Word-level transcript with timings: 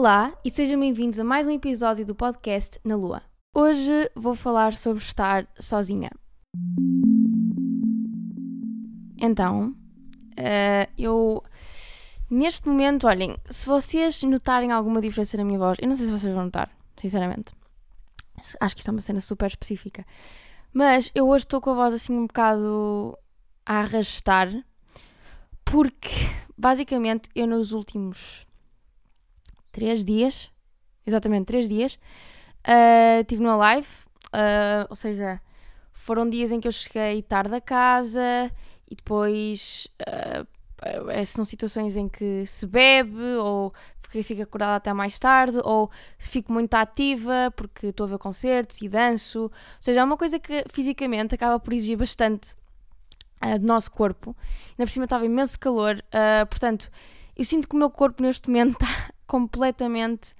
Olá 0.00 0.32
e 0.44 0.50
sejam 0.52 0.78
bem-vindos 0.78 1.18
a 1.18 1.24
mais 1.24 1.44
um 1.44 1.50
episódio 1.50 2.06
do 2.06 2.14
podcast 2.14 2.78
Na 2.84 2.94
Lua. 2.94 3.20
Hoje 3.52 4.08
vou 4.14 4.32
falar 4.32 4.76
sobre 4.76 5.02
estar 5.02 5.44
sozinha. 5.58 6.08
Então, 9.20 9.74
uh, 10.38 10.92
eu 10.96 11.42
neste 12.30 12.68
momento, 12.68 13.08
olhem, 13.08 13.36
se 13.50 13.66
vocês 13.66 14.22
notarem 14.22 14.70
alguma 14.70 15.00
diferença 15.00 15.36
na 15.36 15.44
minha 15.44 15.58
voz, 15.58 15.76
eu 15.82 15.88
não 15.88 15.96
sei 15.96 16.06
se 16.06 16.12
vocês 16.12 16.32
vão 16.32 16.44
notar, 16.44 16.70
sinceramente. 16.96 17.52
Acho 18.60 18.76
que 18.76 18.80
isto 18.80 18.90
é 18.90 18.92
uma 18.92 19.00
cena 19.00 19.20
super 19.20 19.48
específica. 19.48 20.06
Mas 20.72 21.10
eu 21.12 21.26
hoje 21.28 21.44
estou 21.44 21.60
com 21.60 21.70
a 21.70 21.74
voz 21.74 21.92
assim 21.92 22.12
um 22.12 22.28
bocado 22.28 23.18
a 23.66 23.80
arrastar, 23.80 24.48
porque 25.64 26.14
basicamente 26.56 27.28
eu 27.34 27.48
nos 27.48 27.72
últimos 27.72 28.46
três 29.78 30.04
dias, 30.04 30.50
exatamente 31.06 31.46
três 31.46 31.68
dias, 31.68 31.94
uh, 32.66 33.20
estive 33.20 33.42
numa 33.42 33.56
live, 33.56 33.88
uh, 34.34 34.86
ou 34.90 34.96
seja, 34.96 35.40
foram 35.92 36.28
dias 36.28 36.50
em 36.50 36.58
que 36.58 36.66
eu 36.66 36.72
cheguei 36.72 37.22
tarde 37.22 37.54
a 37.54 37.60
casa 37.60 38.50
e 38.90 38.96
depois 38.96 39.86
uh, 40.02 40.46
são 41.26 41.44
situações 41.44 41.96
em 41.96 42.08
que 42.08 42.44
se 42.46 42.66
bebe 42.66 43.36
ou 43.40 43.72
fica 44.22 44.42
acordada 44.42 44.76
até 44.76 44.92
mais 44.92 45.18
tarde 45.18 45.58
ou 45.62 45.90
fico 46.18 46.52
muito 46.52 46.72
ativa 46.74 47.52
porque 47.54 47.88
estou 47.88 48.06
a 48.06 48.10
ver 48.10 48.18
concertos 48.18 48.80
e 48.80 48.88
danço. 48.88 49.42
Ou 49.42 49.52
seja, 49.80 50.00
é 50.00 50.04
uma 50.04 50.16
coisa 50.16 50.38
que 50.38 50.64
fisicamente 50.70 51.34
acaba 51.34 51.60
por 51.60 51.72
exigir 51.72 51.98
bastante 51.98 52.56
uh, 53.44 53.58
do 53.58 53.66
nosso 53.66 53.90
corpo. 53.90 54.34
Ainda 54.70 54.86
por 54.86 54.90
cima 54.90 55.04
estava 55.04 55.24
imenso 55.26 55.58
calor, 55.58 55.96
uh, 55.96 56.46
portanto, 56.46 56.90
eu 57.36 57.44
sinto 57.44 57.68
que 57.68 57.74
o 57.74 57.78
meu 57.78 57.90
corpo 57.90 58.22
neste 58.22 58.48
momento 58.48 58.78
está 58.82 59.12
completamente 59.28 60.34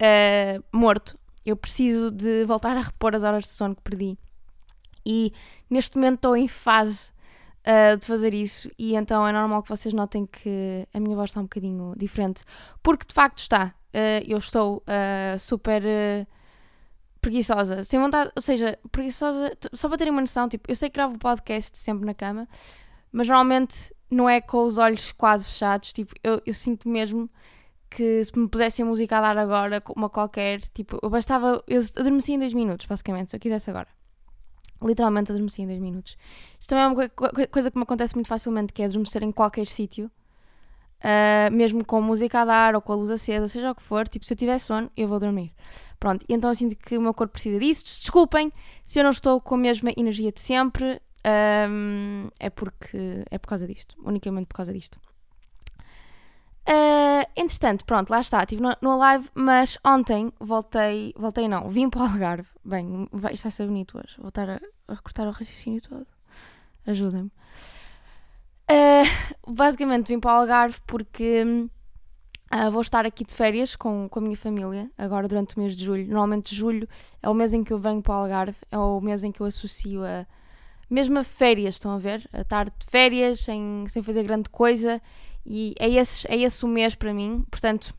uh, 0.00 0.62
morto. 0.70 1.18
Eu 1.44 1.56
preciso 1.56 2.10
de 2.10 2.44
voltar 2.44 2.76
a 2.76 2.80
repor 2.80 3.14
as 3.14 3.24
horas 3.24 3.44
de 3.44 3.50
sono 3.50 3.74
que 3.74 3.82
perdi. 3.82 4.16
E 5.04 5.32
neste 5.68 5.96
momento 5.96 6.16
estou 6.16 6.36
em 6.36 6.46
fase 6.46 7.06
uh, 7.66 7.96
de 7.96 8.06
fazer 8.06 8.32
isso, 8.32 8.70
e 8.78 8.94
então 8.94 9.26
é 9.26 9.32
normal 9.32 9.62
que 9.62 9.68
vocês 9.68 9.92
notem 9.92 10.26
que 10.26 10.86
a 10.94 11.00
minha 11.00 11.16
voz 11.16 11.30
está 11.30 11.40
um 11.40 11.44
bocadinho 11.44 11.94
diferente, 11.96 12.44
porque 12.82 13.06
de 13.06 13.14
facto 13.14 13.38
está. 13.38 13.74
Uh, 13.92 14.24
eu 14.26 14.38
estou 14.38 14.84
super 15.38 15.82
preguiçosa, 17.20 17.82
sem 17.82 17.98
vontade, 17.98 18.30
ou 18.36 18.42
seja, 18.42 18.78
preguiçosa, 18.92 19.52
só 19.72 19.88
para 19.88 19.96
terem 19.96 20.12
uma 20.12 20.20
noção, 20.20 20.46
tipo, 20.46 20.70
eu 20.70 20.76
sei 20.76 20.90
que 20.90 20.94
gravo 20.94 21.18
podcast 21.18 21.78
sempre 21.78 22.04
na 22.04 22.12
cama, 22.12 22.46
mas 23.10 23.28
normalmente 23.28 23.94
não 24.10 24.28
é 24.28 24.42
com 24.42 24.64
os 24.64 24.76
olhos 24.76 25.10
quase 25.12 25.44
fechados, 25.46 25.92
tipo, 25.92 26.12
eu, 26.22 26.42
eu 26.44 26.52
sinto 26.52 26.86
mesmo 26.86 27.30
que 27.94 28.24
se 28.24 28.36
me 28.38 28.48
pusessem 28.48 28.84
música 28.84 29.18
a 29.18 29.20
dar 29.20 29.38
agora, 29.38 29.82
uma 29.96 30.10
qualquer, 30.10 30.60
tipo, 30.60 30.98
eu 31.02 31.08
bastava, 31.08 31.62
eu 31.68 31.80
adormecia 31.96 32.34
em 32.34 32.38
dois 32.38 32.52
minutos, 32.52 32.86
basicamente, 32.86 33.30
se 33.30 33.36
eu 33.36 33.40
quisesse 33.40 33.70
agora. 33.70 33.88
Literalmente 34.82 35.30
adormeci 35.30 35.62
em 35.62 35.66
dois 35.66 35.78
minutos. 35.78 36.16
Isto 36.60 36.70
também 36.70 36.84
é 36.84 36.88
uma 36.88 37.46
coisa 37.48 37.70
que 37.70 37.78
me 37.78 37.84
acontece 37.84 38.14
muito 38.14 38.26
facilmente, 38.26 38.72
que 38.72 38.82
é 38.82 38.86
adormecer 38.86 39.22
em 39.22 39.30
qualquer 39.30 39.66
sítio, 39.68 40.10
uh, 41.00 41.52
mesmo 41.52 41.84
com 41.84 42.00
música 42.00 42.40
a 42.40 42.44
dar 42.44 42.74
ou 42.74 42.82
com 42.82 42.92
a 42.92 42.96
luz 42.96 43.10
acesa, 43.10 43.46
seja 43.46 43.70
o 43.70 43.74
que 43.74 43.82
for, 43.82 44.08
tipo, 44.08 44.26
se 44.26 44.32
eu 44.32 44.36
tiver 44.36 44.58
sono, 44.58 44.90
eu 44.96 45.06
vou 45.06 45.20
dormir. 45.20 45.54
Pronto, 46.00 46.26
então 46.28 46.50
eu 46.50 46.54
sinto 46.54 46.76
que 46.76 46.98
o 46.98 47.00
meu 47.00 47.14
corpo 47.14 47.32
precisa 47.32 47.58
disso. 47.58 47.84
Desculpem 47.84 48.52
se 48.84 48.98
eu 48.98 49.04
não 49.04 49.10
estou 49.10 49.40
com 49.40 49.54
a 49.54 49.58
mesma 49.58 49.92
energia 49.96 50.32
de 50.32 50.40
sempre, 50.40 51.00
um, 51.70 52.28
é 52.38 52.50
porque 52.50 53.24
é 53.30 53.38
por 53.38 53.48
causa 53.48 53.66
disto, 53.66 53.96
unicamente 54.04 54.46
por 54.46 54.56
causa 54.56 54.72
disto. 54.72 54.98
Uh, 56.66 57.28
entretanto, 57.36 57.84
pronto, 57.84 58.08
lá 58.08 58.20
está, 58.20 58.42
estive 58.42 58.62
no, 58.62 58.74
no 58.80 58.96
live, 58.96 59.28
mas 59.34 59.78
ontem 59.84 60.32
voltei, 60.40 61.12
voltei 61.14 61.46
não, 61.46 61.68
vim 61.68 61.90
para 61.90 62.00
o 62.00 62.04
Algarve. 62.04 62.48
Bem, 62.64 63.06
vai, 63.12 63.34
isto 63.34 63.42
vai 63.42 63.52
ser 63.52 63.66
bonito 63.66 63.98
hoje, 63.98 64.16
vou 64.18 64.28
estar 64.28 64.48
a, 64.48 64.60
a 64.88 64.94
recortar 64.94 65.28
o 65.28 65.30
raciocínio 65.30 65.82
todo. 65.82 66.06
Ajudem-me. 66.86 67.30
Uh, 68.70 69.52
basicamente 69.52 70.08
vim 70.08 70.18
para 70.18 70.32
o 70.32 70.40
Algarve 70.40 70.80
porque 70.86 71.44
uh, 71.44 72.70
vou 72.70 72.80
estar 72.80 73.04
aqui 73.04 73.24
de 73.24 73.34
férias 73.34 73.76
com, 73.76 74.08
com 74.08 74.18
a 74.20 74.22
minha 74.22 74.36
família, 74.36 74.90
agora 74.96 75.28
durante 75.28 75.56
o 75.56 75.60
mês 75.60 75.76
de 75.76 75.84
julho. 75.84 76.06
Normalmente 76.06 76.54
julho 76.54 76.88
é 77.22 77.28
o 77.28 77.34
mês 77.34 77.52
em 77.52 77.62
que 77.62 77.74
eu 77.74 77.78
venho 77.78 78.00
para 78.00 78.14
o 78.14 78.16
Algarve, 78.22 78.56
é 78.70 78.78
o 78.78 79.02
mês 79.02 79.22
em 79.22 79.30
que 79.30 79.42
eu 79.42 79.46
associo 79.46 80.02
a 80.02 80.26
mesmo 80.88 81.18
a 81.18 81.24
férias, 81.24 81.74
estão 81.74 81.90
a 81.90 81.98
ver? 81.98 82.28
A 82.32 82.42
estar 82.42 82.66
de 82.66 82.86
férias 82.86 83.40
sem, 83.40 83.84
sem 83.88 84.02
fazer 84.02 84.22
grande 84.22 84.48
coisa 84.48 85.00
e 85.44 85.74
é 85.78 85.88
esse, 85.90 86.26
é 86.30 86.36
esse 86.36 86.64
o 86.64 86.68
mês 86.68 86.94
para 86.94 87.12
mim, 87.12 87.44
portanto 87.50 87.94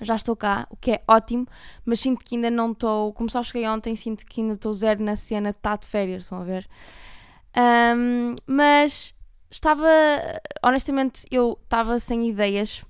já 0.00 0.16
estou 0.16 0.34
cá, 0.34 0.66
o 0.70 0.76
que 0.76 0.92
é 0.92 1.02
ótimo, 1.06 1.46
mas 1.84 2.00
sinto 2.00 2.24
que 2.24 2.34
ainda 2.34 2.50
não 2.50 2.72
estou, 2.72 3.12
como 3.12 3.30
só 3.30 3.42
cheguei 3.42 3.68
ontem, 3.68 3.94
sinto 3.94 4.24
que 4.24 4.40
ainda 4.40 4.54
estou 4.54 4.72
zero 4.72 5.02
na 5.02 5.14
cena 5.14 5.52
de 5.52 5.58
de 5.80 5.86
férias, 5.86 6.22
estão 6.22 6.40
a 6.40 6.44
ver? 6.44 6.66
Um, 7.56 8.34
mas 8.46 9.14
estava, 9.50 9.88
honestamente, 10.62 11.26
eu 11.30 11.58
estava 11.64 11.98
sem 11.98 12.28
ideias 12.28 12.82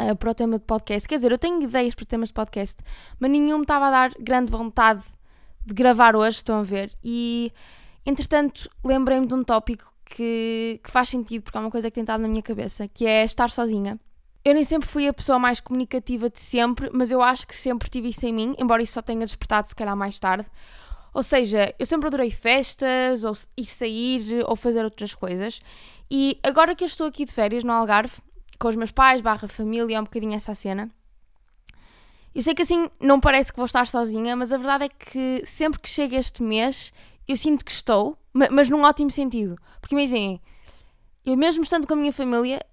uh, 0.00 0.16
para 0.16 0.30
o 0.30 0.34
tema 0.34 0.58
de 0.58 0.64
podcast. 0.64 1.08
Quer 1.08 1.16
dizer, 1.16 1.32
eu 1.32 1.38
tenho 1.38 1.62
ideias 1.62 1.94
para 1.94 2.06
temas 2.06 2.28
de 2.28 2.34
podcast, 2.34 2.76
mas 3.18 3.30
nenhum 3.30 3.58
me 3.58 3.64
estava 3.64 3.88
a 3.88 3.90
dar 3.90 4.12
grande 4.18 4.50
vontade 4.50 5.04
de 5.64 5.74
gravar 5.74 6.14
hoje, 6.16 6.38
estão 6.38 6.60
a 6.60 6.62
ver? 6.62 6.92
E 7.02 7.52
entretanto, 8.06 8.70
lembrei-me 8.84 9.26
de 9.26 9.34
um 9.34 9.42
tópico 9.44 9.93
que, 10.04 10.80
que 10.82 10.90
faz 10.90 11.08
sentido, 11.08 11.42
porque 11.42 11.56
é 11.56 11.60
uma 11.60 11.70
coisa 11.70 11.90
que 11.90 11.94
tem 11.94 12.02
estado 12.02 12.20
na 12.20 12.28
minha 12.28 12.42
cabeça, 12.42 12.86
que 12.88 13.06
é 13.06 13.24
estar 13.24 13.50
sozinha. 13.50 13.98
Eu 14.44 14.54
nem 14.54 14.64
sempre 14.64 14.88
fui 14.88 15.08
a 15.08 15.12
pessoa 15.12 15.38
mais 15.38 15.60
comunicativa 15.60 16.28
de 16.28 16.38
sempre, 16.38 16.90
mas 16.92 17.10
eu 17.10 17.22
acho 17.22 17.46
que 17.46 17.56
sempre 17.56 17.88
tive 17.88 18.10
isso 18.10 18.26
em 18.26 18.32
mim, 18.32 18.54
embora 18.58 18.82
isso 18.82 18.92
só 18.92 19.02
tenha 19.02 19.24
despertado 19.24 19.68
se 19.68 19.74
calhar 19.74 19.96
mais 19.96 20.18
tarde. 20.18 20.46
Ou 21.14 21.22
seja, 21.22 21.74
eu 21.78 21.86
sempre 21.86 22.08
adorei 22.08 22.30
festas, 22.30 23.24
ou 23.24 23.32
ir 23.56 23.66
sair, 23.66 24.44
ou 24.46 24.54
fazer 24.54 24.84
outras 24.84 25.14
coisas. 25.14 25.60
E 26.10 26.38
agora 26.42 26.74
que 26.74 26.84
eu 26.84 26.86
estou 26.86 27.06
aqui 27.06 27.24
de 27.24 27.32
férias 27.32 27.64
no 27.64 27.72
Algarve, 27.72 28.16
com 28.58 28.68
os 28.68 28.76
meus 28.76 28.90
pais, 28.90 29.22
barra 29.22 29.48
família, 29.48 29.96
é 29.96 30.00
um 30.00 30.04
bocadinho 30.04 30.34
essa 30.34 30.54
cena. 30.54 30.90
Eu 32.34 32.42
sei 32.42 32.52
que 32.52 32.62
assim 32.62 32.90
não 33.00 33.20
parece 33.20 33.52
que 33.52 33.56
vou 33.56 33.66
estar 33.66 33.86
sozinha, 33.86 34.34
mas 34.34 34.52
a 34.52 34.58
verdade 34.58 34.84
é 34.86 34.88
que 34.88 35.42
sempre 35.46 35.80
que 35.80 35.88
chega 35.88 36.16
este 36.16 36.42
mês 36.42 36.92
eu 37.26 37.36
sinto 37.36 37.64
que 37.64 37.70
estou, 37.70 38.18
mas 38.32 38.68
num 38.68 38.82
ótimo 38.82 39.10
sentido. 39.10 39.56
Porque 39.80 39.94
imaginem, 39.94 40.40
eu 41.24 41.36
mesmo 41.36 41.62
estando 41.62 41.86
com 41.86 41.94
a 41.94 41.96
minha 41.96 42.12
família, 42.12 42.64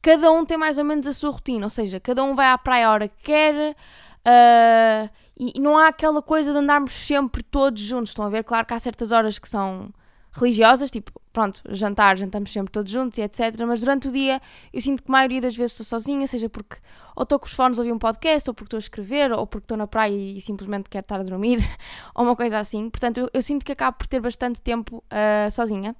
cada 0.00 0.30
um 0.30 0.44
tem 0.44 0.56
mais 0.56 0.78
ou 0.78 0.84
menos 0.84 1.06
a 1.06 1.12
sua 1.12 1.30
rotina, 1.30 1.66
ou 1.66 1.70
seja, 1.70 2.00
cada 2.00 2.22
um 2.22 2.34
vai 2.34 2.48
à 2.48 2.58
praia 2.58 2.88
a 2.88 2.92
hora 2.92 3.08
que 3.08 3.22
quer 3.22 3.74
uh, 3.74 5.10
e, 5.38 5.58
não 5.60 5.76
há 5.76 5.88
aquela 5.88 6.22
coisa 6.22 6.52
de 6.52 6.58
andarmos 6.58 6.92
sempre 6.92 7.42
todos 7.42 7.82
juntos. 7.82 8.10
Estão 8.10 8.24
a 8.24 8.28
ver? 8.28 8.44
Claro 8.44 8.66
que 8.66 8.74
há 8.74 8.78
certas 8.78 9.12
horas 9.12 9.38
que 9.38 9.48
são 9.48 9.92
religiosas, 10.34 10.90
tipo, 10.90 11.12
pronto, 11.32 11.62
jantar, 11.68 12.16
jantamos 12.16 12.52
sempre 12.52 12.72
todos 12.72 12.90
juntos 12.90 13.18
e 13.18 13.22
etc. 13.22 13.40
Mas 13.66 13.80
durante 13.80 14.08
o 14.08 14.12
dia 14.12 14.40
eu 14.72 14.80
sinto 14.80 15.02
que 15.02 15.10
a 15.10 15.12
maioria 15.12 15.40
das 15.40 15.56
vezes 15.56 15.72
estou 15.72 15.86
sozinha, 15.86 16.26
seja 16.26 16.48
porque 16.48 16.76
ou 17.14 17.22
estou 17.22 17.38
com 17.38 17.46
os 17.46 17.52
fones 17.52 17.78
a 17.78 17.82
ouvir 17.82 17.92
um 17.92 17.98
podcast, 17.98 18.50
ou 18.50 18.54
porque 18.54 18.66
estou 18.66 18.78
a 18.78 18.80
escrever, 18.80 19.32
ou 19.32 19.46
porque 19.46 19.64
estou 19.64 19.76
na 19.76 19.86
praia 19.86 20.14
e 20.14 20.40
simplesmente 20.40 20.90
quero 20.90 21.04
estar 21.04 21.20
a 21.20 21.22
dormir, 21.22 21.58
ou 22.14 22.24
uma 22.24 22.34
coisa 22.34 22.58
assim. 22.58 22.90
Portanto, 22.90 23.18
eu, 23.18 23.30
eu, 23.32 23.42
sinto 23.42 23.64
que 23.64 23.72
acabo 23.72 23.96
por 23.96 24.06
ter 24.06 24.20
bastante 24.20 24.60
tempo 24.60 24.98
uh, 24.98 25.50
sozinha. 25.50 25.94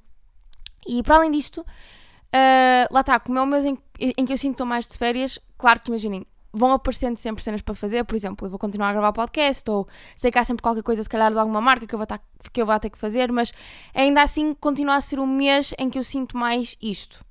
E 0.87 1.03
para 1.03 1.17
além 1.17 1.31
disto, 1.31 1.61
uh, 1.61 2.87
lá 2.91 3.01
está, 3.01 3.19
como 3.21 3.39
é 3.39 3.43
o 3.43 3.47
mês 3.47 3.65
em, 3.65 3.79
em 3.99 4.25
que 4.25 4.33
eu 4.33 4.37
sinto 4.37 4.51
que 4.51 4.55
estou 4.55 4.67
mais 4.67 4.87
de 4.89 4.99
férias, 4.99 5.39
claro 5.57 5.81
que 5.81 5.91
imaginem, 5.91 6.27
vão 6.55 6.73
aparecendo 6.73 7.17
sempre 7.17 7.43
cenas 7.43 7.61
para 7.61 7.75
fazer, 7.75 8.05
por 8.05 8.15
exemplo, 8.15 8.47
eu 8.47 8.51
vou 8.51 8.59
continuar 8.59 8.91
a 8.91 8.93
gravar 8.93 9.13
podcast, 9.13 9.69
ou 9.69 9.89
sei 10.15 10.31
que 10.31 10.39
há 10.39 10.45
sempre 10.45 10.63
qualquer 10.63 10.85
coisa, 10.85 11.03
se 11.03 11.09
calhar, 11.09 11.33
de 11.33 11.39
alguma 11.39 11.61
marca 11.61 11.87
que 11.87 11.95
eu 11.95 11.99
vou, 11.99 12.07
tar, 12.07 12.21
que 12.53 12.63
eu 12.63 12.67
vou 12.67 12.79
ter 12.79 12.91
que 12.91 12.99
fazer, 12.99 13.33
mas 13.33 13.53
ainda 13.93 14.23
assim 14.23 14.55
continua 14.55 14.95
a 14.95 15.01
ser 15.01 15.19
um 15.19 15.27
mês 15.27 15.75
em 15.77 15.91
que 15.91 15.99
eu 15.99 16.05
sinto 16.05 16.37
mais 16.37 16.77
isto. 16.81 17.25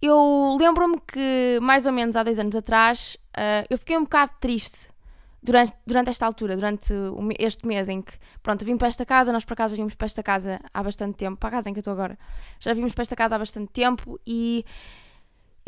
Eu 0.00 0.56
lembro-me 0.58 0.98
que, 1.00 1.58
mais 1.60 1.84
ou 1.84 1.92
menos 1.92 2.16
há 2.16 2.22
dois 2.22 2.38
anos 2.38 2.56
atrás, 2.56 3.16
uh, 3.36 3.66
eu 3.68 3.76
fiquei 3.76 3.98
um 3.98 4.04
bocado 4.04 4.32
triste 4.40 4.88
durante, 5.42 5.72
durante 5.86 6.08
esta 6.08 6.24
altura, 6.24 6.56
durante 6.56 6.94
este 7.38 7.66
mês 7.66 7.88
em 7.88 8.00
que, 8.00 8.12
pronto, 8.42 8.64
vim 8.64 8.76
para 8.76 8.88
esta 8.88 9.04
casa, 9.04 9.32
nós 9.32 9.44
para 9.44 9.56
casa 9.56 9.76
vimos 9.76 9.94
para 9.94 10.06
esta 10.06 10.22
casa 10.22 10.60
há 10.72 10.82
bastante 10.82 11.16
tempo, 11.16 11.36
para 11.36 11.48
a 11.48 11.52
casa 11.52 11.68
em 11.68 11.72
que 11.72 11.78
eu 11.78 11.80
estou 11.80 11.92
agora, 11.92 12.18
já 12.60 12.72
vimos 12.72 12.94
para 12.94 13.02
esta 13.02 13.16
casa 13.16 13.34
há 13.34 13.38
bastante 13.38 13.72
tempo 13.72 14.18
e 14.26 14.64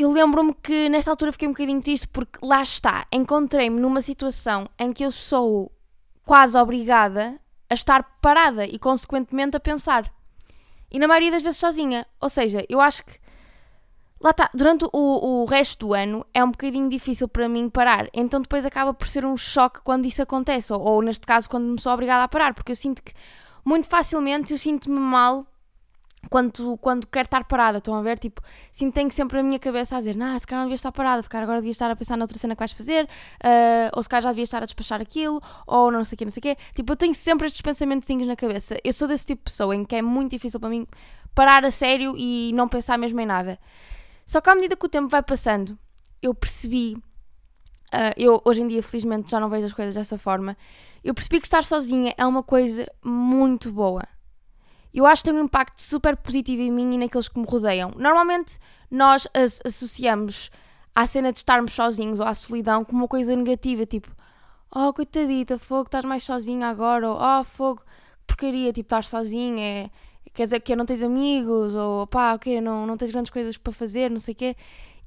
eu 0.02 0.11
lembro-me 0.11 0.55
que 0.55 0.88
nessa 0.88 1.11
altura 1.11 1.32
fiquei 1.32 1.49
um 1.49 1.52
bocadinho 1.52 1.81
triste 1.81 2.08
porque 2.08 2.38
lá 2.43 2.62
está, 2.62 3.06
encontrei-me 3.12 3.81
numa 3.81 4.00
situação 4.00 4.69
em 4.79 4.93
que 4.93 5.05
eu 5.05 5.11
sou 5.11 5.70
quase 6.25 6.56
obrigada 6.56 7.41
a 7.69 7.75
estar 7.75 8.02
parada 8.20 8.64
e 8.64 8.79
consequentemente 8.79 9.56
a 9.56 9.61
pensar. 9.61 10.12
E 10.91 10.99
na 10.99 11.06
maioria 11.06 11.31
das 11.31 11.43
vezes 11.43 11.58
sozinha. 11.58 12.06
Ou 12.20 12.29
seja, 12.29 12.64
eu 12.69 12.81
acho 12.81 13.05
que 13.05 13.19
lá 14.20 14.31
está, 14.31 14.50
durante 14.52 14.85
o, 14.93 15.43
o 15.43 15.44
resto 15.44 15.87
do 15.87 15.94
ano 15.94 16.26
é 16.35 16.43
um 16.43 16.50
bocadinho 16.50 16.88
difícil 16.88 17.29
para 17.29 17.49
mim 17.49 17.69
parar. 17.69 18.08
Então 18.12 18.41
depois 18.41 18.67
acaba 18.67 18.93
por 18.93 19.06
ser 19.06 19.25
um 19.25 19.37
choque 19.37 19.81
quando 19.82 20.06
isso 20.06 20.23
acontece, 20.23 20.73
ou, 20.73 20.81
ou 20.81 21.02
neste 21.02 21.26
caso 21.26 21.49
quando 21.49 21.64
me 21.64 21.81
sou 21.81 21.93
obrigada 21.93 22.25
a 22.25 22.29
parar, 22.29 22.55
porque 22.55 22.73
eu 22.73 22.76
sinto 22.76 23.02
que 23.02 23.12
muito 23.64 23.88
facilmente 23.88 24.52
eu 24.52 24.58
sinto-me 24.58 24.99
mal 24.99 25.47
quando, 26.28 26.76
quando 26.78 27.06
quero 27.06 27.26
estar 27.26 27.44
parada, 27.44 27.78
estão 27.78 27.94
a 27.94 28.02
ver? 28.02 28.19
Tipo, 28.19 28.43
sinto 28.70 28.94
tenho 28.94 29.11
sempre 29.11 29.38
a 29.38 29.43
minha 29.43 29.58
cabeça 29.58 29.96
a 29.96 29.99
dizer, 29.99 30.17
nah, 30.17 30.38
se 30.38 30.46
calhar 30.46 30.62
não 30.62 30.69
devia 30.69 30.76
estar 30.76 30.93
parada, 30.93 31.22
se 31.22 31.28
calhar 31.28 31.44
agora 31.44 31.61
devia 31.61 31.70
estar 31.70 31.90
a 31.90 31.96
pensar 31.96 32.17
na 32.17 32.25
outra 32.25 32.38
cena 32.38 32.55
que 32.55 32.58
vais 32.58 32.72
fazer, 32.72 33.05
uh, 33.05 33.90
ou 33.94 34.02
se 34.02 34.08
calhar 34.08 34.22
já 34.22 34.31
devia 34.31 34.44
estar 34.44 34.62
a 34.62 34.67
despachar 34.67 35.00
aquilo, 35.00 35.40
ou 35.67 35.90
não 35.90 36.05
sei 36.05 36.17
o 36.17 36.19
quê, 36.19 36.25
não 36.25 36.31
sei 36.31 36.40
o 36.40 36.43
quê. 36.43 36.56
Tipo, 36.75 36.93
eu 36.93 36.96
tenho 36.96 37.14
sempre 37.14 37.46
estes 37.46 37.62
pensamentos 37.62 38.08
na 38.26 38.37
cabeça. 38.37 38.76
Eu 38.84 38.93
sou 38.93 39.08
desse 39.08 39.26
tipo 39.26 39.40
de 39.40 39.50
pessoa 39.50 39.75
em 39.75 39.84
que 39.84 39.96
é 39.96 40.02
muito 40.02 40.32
difícil 40.32 40.61
para 40.61 40.69
mim 40.69 40.87
parar 41.34 41.64
a 41.64 41.70
sério 41.70 42.14
e 42.17 42.52
não 42.55 42.69
pensar 42.69 42.99
mesmo 42.99 43.19
em 43.20 43.26
nada. 43.26 43.58
Só 44.26 44.40
que 44.40 44.50
à 44.50 44.55
medida 44.55 44.76
que 44.76 44.87
o 44.87 44.88
tempo 44.88 45.08
vai 45.08 45.23
passando, 45.23 45.78
eu 46.23 46.34
percebi, 46.34 46.96
uh, 47.93 48.14
eu 48.16 48.40
hoje 48.44 48.61
em 48.61 48.69
dia 48.69 48.82
felizmente 48.82 49.31
já 49.31 49.40
não 49.40 49.49
vejo 49.49 49.66
as 49.66 49.73
coisas 49.73 49.94
dessa 49.94 50.19
forma, 50.19 50.56
eu 51.02 51.14
percebi 51.14 51.40
que 51.40 51.46
estar 51.46 51.64
sozinha 51.64 52.14
é 52.16 52.26
uma 52.26 52.43
coisa 52.43 52.87
muito 53.02 53.73
boa 53.73 54.02
eu 54.92 55.06
acho 55.06 55.22
que 55.22 55.31
tem 55.31 55.38
um 55.38 55.44
impacto 55.44 55.81
super 55.81 56.16
positivo 56.16 56.62
em 56.62 56.70
mim 56.70 56.94
e 56.94 56.98
naqueles 56.98 57.28
que 57.28 57.38
me 57.38 57.46
rodeiam. 57.46 57.92
Normalmente 57.96 58.58
nós 58.90 59.26
as 59.34 59.60
associamos 59.64 60.50
à 60.94 61.06
cena 61.06 61.32
de 61.32 61.38
estarmos 61.38 61.72
sozinhos 61.72 62.20
ou 62.20 62.26
à 62.26 62.34
solidão 62.34 62.84
como 62.84 63.02
uma 63.02 63.08
coisa 63.08 63.34
negativa, 63.37 63.87
tipo, 63.87 64.10
oh 64.75 64.92
coitadita, 64.92 65.58
fogo, 65.58 65.84
estás 65.84 66.04
mais 66.04 66.22
sozinha 66.22 66.69
agora, 66.69 67.08
ou 67.08 67.19
oh 67.19 67.44
fogo, 67.44 67.82
porcaria, 68.26 68.72
tipo, 68.72 68.87
estás 68.87 69.08
sozinha, 69.08 69.62
é, 69.62 69.90
quer 70.32 70.44
dizer 70.44 70.60
que 70.60 70.75
não 70.75 70.84
tens 70.84 71.02
amigos, 71.02 71.75
ou 71.75 72.06
pá, 72.06 72.34
ok, 72.34 72.60
não, 72.60 72.87
não 72.87 72.96
tens 72.96 73.10
grandes 73.10 73.31
coisas 73.31 73.56
para 73.56 73.72
fazer, 73.72 74.10
não 74.10 74.20
sei 74.20 74.32
o 74.32 74.37
quê. 74.37 74.56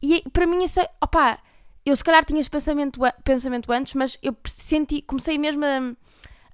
E 0.02 0.24
para 0.32 0.46
mim 0.46 0.64
isso 0.64 0.80
é, 0.80 0.90
opá, 1.02 1.40
eu 1.86 1.96
se 1.96 2.04
calhar 2.04 2.24
tinha 2.24 2.40
esse 2.40 2.50
pensamento, 2.50 3.00
pensamento 3.24 3.72
antes, 3.72 3.94
mas 3.94 4.18
eu 4.22 4.36
senti, 4.46 5.02
comecei 5.02 5.38
mesmo 5.38 5.64
a, 5.66 5.96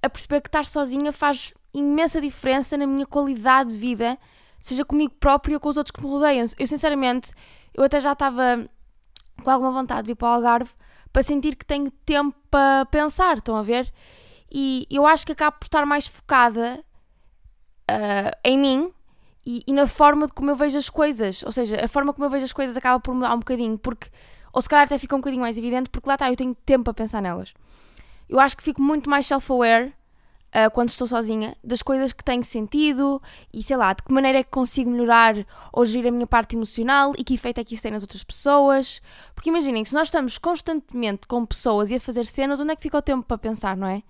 a 0.02 0.10
perceber 0.10 0.40
que 0.40 0.48
estar 0.48 0.64
sozinha 0.64 1.12
faz 1.12 1.52
imensa 1.72 2.20
diferença 2.20 2.76
na 2.76 2.86
minha 2.86 3.06
qualidade 3.06 3.70
de 3.70 3.76
vida, 3.76 4.18
seja 4.58 4.84
comigo 4.84 5.14
própria 5.18 5.56
ou 5.56 5.60
com 5.60 5.68
os 5.68 5.76
outros 5.76 5.92
que 5.92 6.02
me 6.02 6.10
rodeiam. 6.10 6.46
Eu, 6.58 6.66
sinceramente, 6.66 7.32
eu 7.74 7.84
até 7.84 8.00
já 8.00 8.12
estava 8.12 8.68
com 9.42 9.50
alguma 9.50 9.70
vontade 9.70 10.06
de 10.06 10.12
ir 10.12 10.14
para 10.14 10.28
o 10.28 10.32
Algarve 10.32 10.72
para 11.12 11.22
sentir 11.22 11.56
que 11.56 11.64
tenho 11.64 11.90
tempo 12.04 12.36
para 12.50 12.86
pensar, 12.86 13.38
estão 13.38 13.56
a 13.56 13.62
ver? 13.62 13.92
E 14.50 14.86
eu 14.90 15.06
acho 15.06 15.24
que 15.24 15.32
acabo 15.32 15.58
por 15.58 15.66
estar 15.66 15.86
mais 15.86 16.06
focada 16.06 16.84
uh, 17.90 18.38
em 18.44 18.58
mim 18.58 18.92
e, 19.46 19.62
e, 19.66 19.72
na 19.72 19.86
forma 19.86 20.26
de 20.26 20.32
como 20.32 20.50
eu 20.50 20.56
vejo 20.56 20.76
as 20.76 20.90
coisas. 20.90 21.42
Ou 21.42 21.52
seja, 21.52 21.82
a 21.82 21.88
forma 21.88 22.12
como 22.12 22.26
eu 22.26 22.30
vejo 22.30 22.44
as 22.44 22.52
coisas 22.52 22.76
acaba 22.76 23.00
por 23.00 23.14
mudar 23.14 23.34
um 23.34 23.38
bocadinho, 23.38 23.78
porque, 23.78 24.08
ou 24.52 24.60
se 24.60 24.68
calhar 24.68 24.84
até 24.84 24.98
fica 24.98 25.14
um 25.14 25.20
bocadinho 25.20 25.42
mais 25.42 25.56
evidente, 25.56 25.88
porque 25.88 26.08
lá 26.08 26.14
está, 26.14 26.30
eu 26.30 26.36
tenho 26.36 26.54
tempo 26.54 26.84
para 26.84 26.94
pensar 26.94 27.22
nelas. 27.22 27.54
Eu 28.28 28.38
acho 28.38 28.56
que 28.56 28.62
fico 28.62 28.82
muito 28.82 29.08
mais 29.08 29.26
self-aware 29.26 29.92
uh, 30.50 30.70
quando 30.72 30.88
estou 30.88 31.06
sozinha, 31.06 31.56
das 31.62 31.82
coisas 31.82 32.12
que 32.12 32.22
têm 32.22 32.42
sentido 32.42 33.20
e 33.52 33.62
sei 33.62 33.76
lá, 33.76 33.92
de 33.92 34.02
que 34.02 34.12
maneira 34.12 34.38
é 34.38 34.42
que 34.42 34.50
consigo 34.50 34.90
melhorar 34.90 35.34
ou 35.72 35.84
gerir 35.84 36.08
a 36.08 36.10
minha 36.10 36.26
parte 36.26 36.56
emocional 36.56 37.12
e 37.16 37.24
que 37.24 37.34
efeito 37.34 37.60
é 37.60 37.64
que 37.64 37.74
isso 37.74 37.82
tem 37.82 37.92
nas 37.92 38.02
outras 38.02 38.22
pessoas. 38.22 39.00
Porque 39.34 39.50
imaginem, 39.50 39.84
se 39.84 39.94
nós 39.94 40.08
estamos 40.08 40.38
constantemente 40.38 41.26
com 41.26 41.44
pessoas 41.46 41.90
e 41.90 41.96
a 41.96 42.00
fazer 42.00 42.26
cenas, 42.26 42.60
onde 42.60 42.72
é 42.72 42.76
que 42.76 42.82
fica 42.82 42.98
o 42.98 43.02
tempo 43.02 43.24
para 43.26 43.38
pensar, 43.38 43.76
não 43.76 43.86
é? 43.86 44.02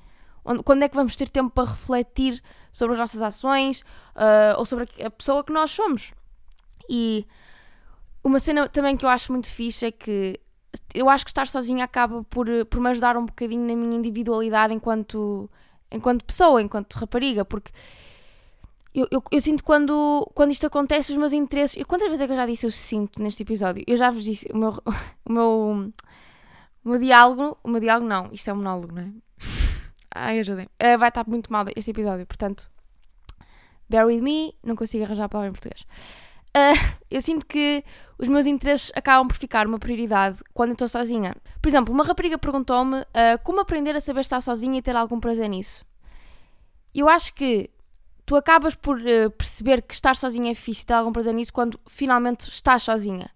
Quando 0.64 0.82
é 0.82 0.88
que 0.88 0.96
vamos 0.96 1.14
ter 1.16 1.28
tempo 1.28 1.50
para 1.50 1.69
refletir 1.69 2.43
sobre 2.72 2.94
as 2.94 2.98
nossas 2.98 3.20
ações 3.20 3.81
uh, 4.16 4.58
ou 4.58 4.64
sobre 4.64 4.88
a 5.04 5.10
pessoa 5.10 5.44
que 5.44 5.52
nós 5.52 5.70
somos? 5.70 6.12
E 6.88 7.26
uma 8.25 8.38
cena 8.38 8.69
também 8.69 8.96
que 8.96 9.04
eu 9.04 9.08
acho 9.08 9.31
muito 9.32 9.46
fixe 9.46 9.86
é 9.86 9.93
que 9.93 10.40
eu 10.94 11.08
acho 11.08 11.25
que 11.25 11.31
estar 11.31 11.46
sozinha 11.46 11.84
acaba 11.84 12.25
por, 12.25 12.46
por 12.66 12.81
me 12.81 12.90
ajudar 12.90 13.16
um 13.16 13.26
bocadinho 13.26 13.66
na 13.66 13.75
minha 13.75 13.96
individualidade 13.96 14.72
enquanto, 14.72 15.50
enquanto 15.90 16.25
pessoa, 16.25 16.62
enquanto 16.62 16.94
rapariga, 16.94 17.44
porque 17.44 17.72
eu, 18.94 19.06
eu, 19.10 19.22
eu, 19.31 19.40
sinto 19.40 19.62
quando, 19.62 20.28
quando 20.34 20.50
isto 20.50 20.66
acontece, 20.66 21.12
os 21.12 21.19
meus 21.19 21.32
interesses. 21.32 21.81
E 21.81 21.84
quantas 21.84 22.08
vezes 22.08 22.22
é 22.22 22.26
que 22.26 22.32
eu 22.32 22.37
já 22.37 22.46
disse 22.46 22.66
eu 22.66 22.70
sinto 22.70 23.22
neste 23.22 23.42
episódio? 23.42 23.84
Eu 23.87 23.96
já 23.96 24.10
vos 24.10 24.25
disse, 24.25 24.48
o 24.52 24.56
meu, 24.56 24.82
o 25.25 25.32
meu, 25.32 25.92
o 26.84 26.88
meu 26.88 26.98
diálogo. 26.98 27.56
O 27.62 27.69
meu 27.69 27.81
diálogo 27.81 28.06
não, 28.08 28.28
isto 28.32 28.50
é 28.50 28.52
um 28.52 28.56
monólogo, 28.56 28.94
não 28.94 29.02
é? 29.02 29.10
Ai, 30.12 30.40
ajudem. 30.40 30.66
Uh, 30.82 30.98
vai 30.98 31.08
estar 31.08 31.25
muito 31.28 31.52
mal 31.52 31.64
este 31.76 31.93
episódio, 31.93 32.26
portanto, 32.26 32.69
bear 33.88 34.06
with 34.06 34.20
me, 34.20 34.54
não 34.62 34.75
consigo 34.75 35.04
arranjar 35.04 35.25
a 35.25 35.28
palavra 35.28 35.50
em 35.50 35.52
português. 35.52 35.86
Uh, 36.56 36.99
eu 37.08 37.23
sinto 37.23 37.47
que 37.47 37.85
os 38.19 38.29
meus 38.29 38.44
interesses 38.44 38.91
acabam 38.94 39.29
por 39.29 39.37
ficar 39.37 39.67
uma 39.67 39.79
prioridade 39.79 40.38
quando 40.52 40.73
estou 40.73 40.88
sozinha. 40.88 41.35
Por 41.62 41.69
exemplo, 41.69 41.94
uma 41.94 42.05
rapariga 42.05 42.37
perguntou-me 42.38 43.00
uh, 43.00 43.05
como 43.44 43.61
aprender 43.61 43.94
a 43.94 44.00
saber 44.00 44.20
estar 44.20 44.41
sozinha 44.41 44.79
e 44.79 44.82
ter 44.82 44.97
algum 44.97 45.20
prazer 45.20 45.49
nisso. 45.49 45.85
Eu 46.93 47.08
acho 47.08 47.32
que 47.35 47.70
tu 48.26 48.35
acabas 48.35 48.75
por 48.75 48.99
uh, 48.99 49.31
perceber 49.31 49.82
que 49.82 49.94
estar 49.94 50.17
sozinha 50.17 50.50
é 50.50 50.55
fixe 50.55 50.82
e 50.82 50.87
ter 50.87 50.94
algum 50.94 51.12
prazer 51.12 51.32
nisso 51.32 51.52
quando 51.52 51.79
finalmente 51.87 52.49
estás 52.49 52.82
sozinha. 52.82 53.31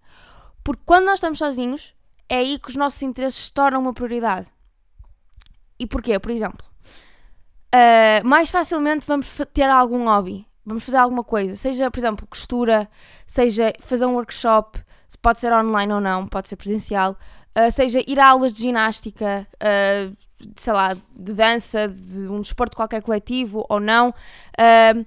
Porque 0.61 0.83
quando 0.85 1.05
nós 1.05 1.15
estamos 1.15 1.39
sozinhos, 1.39 1.93
é 2.27 2.37
aí 2.37 2.59
que 2.59 2.69
os 2.69 2.75
nossos 2.75 3.01
interesses 3.01 3.45
se 3.45 3.53
tornam 3.53 3.79
uma 3.79 3.93
prioridade. 3.93 4.47
E 5.79 5.87
porquê? 5.87 6.17
Por 6.19 6.31
exemplo, 6.31 6.65
mais 8.23 8.49
facilmente 8.49 9.05
vamos 9.05 9.37
ter 9.53 9.69
algum 9.69 10.05
hobby 10.05 10.47
vamos 10.65 10.83
fazer 10.83 10.97
alguma 10.97 11.23
coisa, 11.23 11.55
seja, 11.55 11.91
por 11.91 11.99
exemplo, 11.99 12.27
costura, 12.27 12.89
seja 13.27 13.73
fazer 13.79 14.05
um 14.05 14.13
workshop, 14.13 14.79
pode 15.21 15.39
ser 15.39 15.53
online 15.53 15.93
ou 15.93 16.01
não, 16.01 16.27
pode 16.27 16.47
ser 16.47 16.55
presencial, 16.55 17.17
uh, 17.57 17.71
seja 17.71 18.01
ir 18.07 18.19
a 18.19 18.27
aulas 18.27 18.53
de 18.53 18.63
ginástica, 18.63 19.47
uh, 19.55 20.15
sei 20.55 20.73
lá, 20.73 20.93
de 20.93 21.33
dança, 21.33 21.87
de 21.87 22.27
um 22.27 22.41
desporto 22.41 22.75
qualquer 22.75 23.01
coletivo 23.01 23.65
ou 23.69 23.79
não. 23.79 24.09
Uh, 24.09 25.05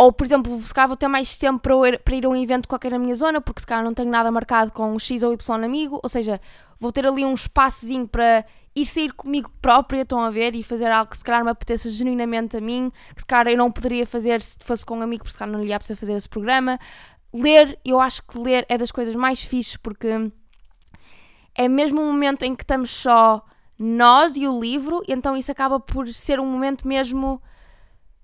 ou, 0.00 0.10
por 0.10 0.24
exemplo, 0.24 0.58
se 0.62 0.72
calhar 0.72 0.88
vou 0.88 0.96
ter 0.96 1.08
mais 1.08 1.36
tempo 1.36 1.58
para 1.58 1.88
ir, 1.90 1.98
para 1.98 2.14
ir 2.16 2.24
a 2.24 2.28
um 2.30 2.34
evento 2.34 2.66
qualquer 2.66 2.90
na 2.90 2.98
minha 2.98 3.14
zona, 3.14 3.38
porque 3.38 3.60
se 3.60 3.66
calhar 3.66 3.84
não 3.84 3.92
tenho 3.92 4.08
nada 4.08 4.30
marcado 4.30 4.72
com 4.72 4.98
X 4.98 5.22
ou 5.22 5.30
Y 5.30 5.62
amigo, 5.62 6.00
ou 6.02 6.08
seja, 6.08 6.40
vou 6.78 6.90
ter 6.90 7.06
ali 7.06 7.22
um 7.22 7.34
espaçozinho 7.34 8.08
para 8.08 8.46
ir 8.74 8.86
sair 8.86 9.12
comigo 9.12 9.52
própria, 9.60 10.00
estão 10.00 10.20
a 10.20 10.30
ver, 10.30 10.54
e 10.54 10.62
fazer 10.62 10.90
algo 10.90 11.10
que 11.10 11.18
se 11.18 11.22
calhar 11.22 11.44
me 11.44 11.50
apeteça 11.50 11.90
genuinamente 11.90 12.56
a 12.56 12.62
mim, 12.62 12.90
que 13.14 13.20
se 13.20 13.26
calhar 13.26 13.48
eu 13.48 13.58
não 13.58 13.70
poderia 13.70 14.06
fazer 14.06 14.40
se 14.40 14.56
fosse 14.60 14.86
com 14.86 14.96
um 14.96 15.02
amigo, 15.02 15.22
porque 15.22 15.32
se 15.32 15.38
calhar 15.38 15.52
não 15.52 15.62
lhe 15.62 15.68
ia 15.68 15.78
precisar 15.78 16.00
fazer 16.00 16.14
esse 16.14 16.30
programa. 16.30 16.78
Ler, 17.30 17.78
eu 17.84 18.00
acho 18.00 18.22
que 18.22 18.38
ler 18.38 18.64
é 18.70 18.78
das 18.78 18.90
coisas 18.90 19.14
mais 19.14 19.42
fixes, 19.42 19.76
porque 19.76 20.32
é 21.54 21.68
mesmo 21.68 22.00
um 22.00 22.10
momento 22.10 22.42
em 22.42 22.56
que 22.56 22.64
estamos 22.64 22.90
só 22.90 23.44
nós 23.78 24.34
e 24.34 24.48
o 24.48 24.58
livro, 24.58 25.02
e 25.06 25.12
então 25.12 25.36
isso 25.36 25.52
acaba 25.52 25.78
por 25.78 26.08
ser 26.08 26.40
um 26.40 26.46
momento 26.46 26.88
mesmo 26.88 27.38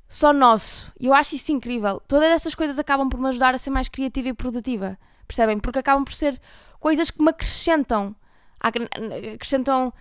só 0.08 0.32
nosso. 0.32 0.92
E 0.98 1.06
eu 1.06 1.14
acho 1.14 1.34
isso 1.34 1.52
incrível. 1.52 2.00
Todas 2.06 2.30
essas 2.30 2.54
coisas 2.54 2.78
acabam 2.78 3.08
por 3.08 3.20
me 3.20 3.28
ajudar 3.28 3.54
a 3.54 3.58
ser 3.58 3.70
mais 3.70 3.88
criativa 3.88 4.28
e 4.28 4.34
produtiva, 4.34 4.98
percebem? 5.26 5.58
Porque 5.58 5.78
acabam 5.78 6.04
por 6.04 6.12
ser 6.12 6.40
coisas 6.78 7.10
que 7.10 7.22
me 7.22 7.30
acrescentam. 7.30 8.14
Acrescentam 8.60 9.92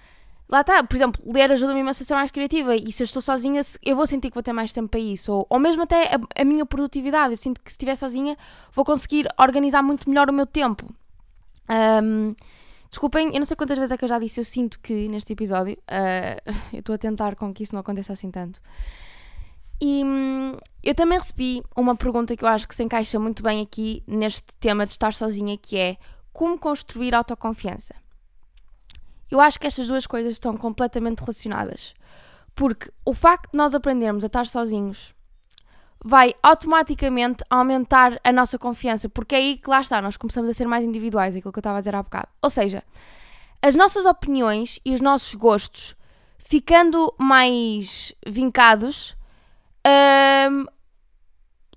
Lá 0.48 0.62
está, 0.62 0.84
por 0.84 0.96
exemplo, 0.96 1.22
ler 1.26 1.52
ajuda-me 1.52 1.82
a 1.82 1.94
ser 1.94 2.14
mais 2.14 2.30
criativa 2.30 2.76
e 2.76 2.92
se 2.92 3.02
eu 3.02 3.06
estou 3.06 3.22
sozinha, 3.22 3.62
eu 3.84 3.96
vou 3.96 4.06
sentir 4.06 4.30
que 4.30 4.36
vou 4.36 4.44
ter 4.44 4.54
mais 4.54 4.72
tempo 4.72 4.90
para 4.90 5.00
isso. 5.00 5.32
Ou, 5.32 5.48
ou 5.50 5.60
mesmo 5.60 5.84
até 5.84 6.16
a, 6.16 6.42
a 6.42 6.46
minha 6.46 6.66
produtividade. 6.66 7.34
Eu 7.34 7.38
sinto 7.38 7.60
que 7.62 7.72
se 7.72 7.74
estiver 7.74 7.96
sozinha 7.96 8.38
vou 8.72 8.86
conseguir 8.86 9.28
organizar 9.40 9.82
muito 9.82 10.08
melhor 10.08 10.30
o 10.30 10.34
meu 10.34 10.46
tempo. 10.46 10.86
Um, 12.04 12.36
desculpem, 12.92 13.30
eu 13.34 13.40
não 13.40 13.46
sei 13.46 13.58
quantas 13.58 13.80
vezes 13.80 13.92
é 13.92 13.98
que 13.98 14.06
eu 14.06 14.10
já 14.10 14.20
disse, 14.20 14.40
eu 14.40 14.44
sinto 14.44 14.80
que 14.80 15.10
neste 15.10 15.34
episódio 15.34 15.74
uh, 15.74 16.52
eu 16.72 16.80
estou 16.80 16.94
a 16.94 16.98
tentar 16.98 17.36
com 17.36 17.52
que 17.52 17.64
isso 17.64 17.74
não 17.74 17.82
aconteça 17.82 18.14
assim 18.14 18.30
tanto. 18.30 18.62
E 19.82 20.04
hum, 20.04 20.54
eu 20.84 20.96
também 20.96 21.18
recebi 21.18 21.62
uma 21.76 21.96
pergunta 21.96 22.36
que 22.36 22.44
eu 22.44 22.50
acho 22.50 22.68
que 22.68 22.76
se 22.76 22.84
encaixa 22.84 23.20
muito 23.20 23.44
bem 23.44 23.62
aqui 23.62 24.04
neste 24.08 24.56
tema 24.58 24.86
de 24.86 24.94
estar 24.94 25.14
sozinha, 25.14 25.58
que 25.58 25.78
é 25.78 25.98
como 26.32 26.58
construir 26.58 27.14
autoconfiança. 27.14 27.96
Eu 29.30 29.40
acho 29.40 29.60
que 29.60 29.68
estas 29.68 29.88
duas 29.88 30.06
coisas 30.06 30.34
estão 30.34 30.56
completamente 30.56 31.20
relacionadas. 31.20 31.94
Porque 32.56 32.90
o 33.04 33.14
facto 33.14 33.52
de 33.52 33.58
nós 33.58 33.76
aprendermos 33.76 34.24
a 34.24 34.28
estar 34.28 34.46
sozinhos 34.46 35.14
vai 36.04 36.36
automaticamente 36.44 37.44
aumentar 37.50 38.20
a 38.24 38.32
nossa 38.32 38.60
confiança, 38.60 39.10
porque 39.10 39.36
é 39.36 39.40
aí 39.40 39.58
que 39.58 39.70
lá 39.70 39.82
está, 39.82 40.02
nós 40.02 40.16
começamos 40.16 40.50
a 40.50 40.54
ser 40.54 40.68
mais 40.68 40.86
individuais, 40.86 41.36
aquilo 41.36 41.52
que 41.52 41.58
eu 41.58 41.62
estava 41.62 41.80
a 41.80 41.82
dizer 41.82 41.96
há 41.96 42.04
bocado. 42.04 42.28
Ou 42.42 42.50
seja, 42.50 42.84
as 43.62 43.76
nossas 43.76 44.06
opiniões 44.06 44.80
e 44.86 44.94
os 44.94 45.02
nossos 45.02 45.34
gostos 45.34 45.96
ficando 46.38 47.12
mais 47.18 48.14
vincados, 48.26 49.15
hum, 49.86 50.66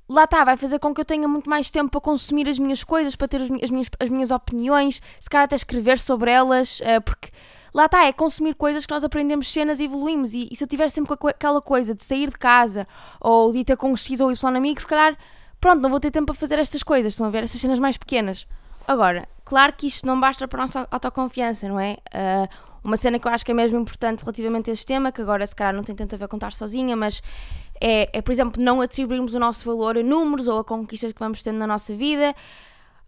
lá 0.09 0.25
está, 0.25 0.45
vai 0.45 0.57
fazer 0.57 0.79
com 0.79 0.95
que 0.95 1.01
eu 1.01 1.05
tenha 1.05 1.29
muito 1.29 1.49
mais 1.49 1.71
tempo 1.71 1.91
para 1.91 2.01
consumir 2.01 2.49
as 2.49 2.59
minhas 2.59 2.83
coisas, 2.83 3.15
para 3.15 3.29
ter 3.29 3.43
as 3.43 3.51
minhas, 3.51 3.89
as 4.01 4.09
minhas 4.09 4.31
opiniões, 4.31 5.03
se 5.21 5.29
calhar 5.29 5.45
até 5.45 5.55
escrever 5.55 5.99
sobre 5.99 6.31
elas, 6.31 6.81
uh, 6.81 7.03
porque 7.05 7.31
lá 7.75 7.85
está, 7.85 8.07
é 8.07 8.13
consumir 8.13 8.55
coisas 8.55 8.87
que 8.87 8.93
nós 8.93 9.05
aprendemos 9.05 9.53
cenas 9.53 9.81
e 9.81 9.85
evoluímos. 9.85 10.33
E, 10.33 10.49
e, 10.51 10.57
se 10.57 10.65
eu 10.65 10.69
tiver 10.69 10.89
sempre 10.89 11.15
aquela 11.29 11.61
coisa 11.61 11.95
de 11.95 12.03
sair 12.03 12.31
de 12.31 12.39
casa 12.39 12.87
ou 13.21 13.53
de 13.53 13.59
ir 13.59 13.65
ter 13.65 13.77
com 13.77 13.93
um 13.93 13.97
X 13.97 14.21
ou 14.21 14.33
Y 14.33 14.57
amigo, 14.57 14.81
se 14.81 14.87
calhar, 14.87 15.17
pronto, 15.61 15.81
não 15.81 15.91
vou 15.91 16.01
ter 16.01 16.11
tempo 16.11 16.27
para 16.27 16.35
fazer 16.35 16.59
estas 16.59 16.83
coisas, 16.83 17.13
estão 17.13 17.27
a 17.27 17.31
ver? 17.31 17.45
Essas 17.45 17.61
cenas 17.61 17.79
mais 17.79 17.97
pequenas. 17.97 18.47
Agora, 18.87 19.29
claro 19.45 19.75
que 19.75 19.87
isto 19.87 20.07
não 20.07 20.19
basta 20.19 20.49
para 20.49 20.61
a 20.61 20.65
nossa 20.65 20.89
autoconfiança, 20.91 21.69
não 21.69 21.79
é? 21.79 21.99
Uh, 22.15 22.69
uma 22.83 22.97
cena 22.97 23.19
que 23.19 23.29
eu 23.29 23.33
acho 23.33 23.45
que 23.45 23.51
é 23.51 23.55
mesmo 23.55 23.79
importante 23.79 24.21
relativamente 24.21 24.71
a 24.71 24.73
este 24.73 24.87
tema, 24.87 25.13
que 25.13 25.21
agora 25.21 25.47
se 25.47 25.55
calhar 25.55 25.75
não 25.75 25.83
tem 25.83 25.95
tanto 25.95 26.15
a 26.15 26.19
ver 26.19 26.27
com 26.27 26.37
estar 26.37 26.53
sozinha, 26.53 26.97
mas 26.97 27.23
é, 27.81 28.11
é, 28.13 28.23
por 28.23 28.33
exemplo, 28.33 28.63
não 28.63 28.81
atribuirmos 28.81 29.35
o 29.35 29.39
nosso 29.39 29.65
valor 29.65 29.97
a 29.97 30.03
números 30.03 30.49
ou 30.49 30.59
a 30.59 30.65
conquistas 30.65 31.13
que 31.13 31.19
vamos 31.19 31.43
tendo 31.43 31.59
na 31.59 31.67
nossa 31.67 31.95
vida. 31.95 32.35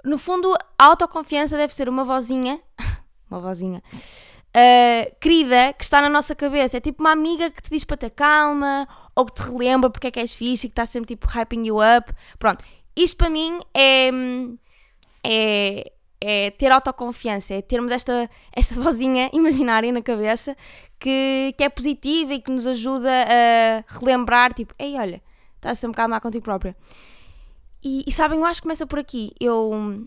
No 0.05 0.19
fundo, 0.19 0.55
a 0.79 0.87
autoconfiança 0.87 1.57
deve 1.57 1.75
ser 1.75 1.89
uma 1.89 2.05
vozinha, 2.05 2.61
uma 3.31 3.41
vozinha, 3.41 3.83
uh, 4.51 5.17
querida, 5.21 5.73
que 5.73 5.85
está 5.85 6.01
na 6.01 6.09
nossa 6.09 6.35
cabeça. 6.35 6.77
É 6.77 6.81
tipo 6.81 7.03
uma 7.03 7.13
amiga 7.13 7.51
que 7.51 7.63
te 7.63 7.71
diz 7.71 7.85
para 7.85 7.97
ter 7.97 8.11
calma, 8.11 8.89
ou 9.15 9.27
que 9.27 9.35
te 9.35 9.43
relembra 9.43 9.91
porque 9.91 10.07
é 10.07 10.11
que 10.11 10.21
és 10.21 10.35
fixe 10.35 10.67
e 10.67 10.71
que 10.71 10.73
está 10.73 10.87
sempre 10.87 11.09
tipo 11.09 11.27
hyping 11.27 11.67
you 11.67 11.79
up. 11.79 12.13
Pronto, 12.39 12.65
isto 12.97 13.17
para 13.17 13.31
mim 13.31 13.61
é, 13.75 14.11
é, 15.25 15.93
é 16.21 16.51
ter 16.51 16.71
autoconfiança, 16.71 17.55
é 17.55 17.63
termos 17.63 17.91
esta, 17.91 18.29
esta 18.53 18.75
vozinha 18.81 19.31
imaginária 19.33 19.91
na 19.91 20.03
cabeça 20.03 20.57
que, 20.99 21.55
que 21.57 21.65
é 21.65 21.69
positiva 21.69 22.35
e 22.35 22.41
que 22.41 22.51
nos 22.51 22.67
ajuda 22.67 23.11
a 23.11 23.85
relembrar, 23.99 24.53
tipo, 24.53 24.75
ei, 24.79 24.97
olha, 24.99 25.23
estás 25.57 25.79
a 25.79 25.81
ser 25.81 25.87
um 25.87 25.91
bocado 25.91 26.11
má 26.11 26.21
contigo 26.21 26.45
própria. 26.45 26.77
E, 27.83 28.05
e, 28.07 28.13
sabem, 28.13 28.39
eu 28.39 28.45
acho 28.45 28.61
que 28.61 28.65
começa 28.65 28.87
por 28.87 28.99
aqui. 28.99 29.33
Eu, 29.41 30.07